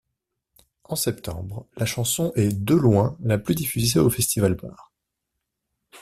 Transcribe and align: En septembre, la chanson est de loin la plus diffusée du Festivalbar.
En 0.85 0.95
septembre, 0.95 1.67
la 1.77 1.85
chanson 1.85 2.31
est 2.35 2.51
de 2.51 2.73
loin 2.73 3.15
la 3.21 3.37
plus 3.37 3.53
diffusée 3.53 4.03
du 4.03 4.09
Festivalbar. 4.09 4.91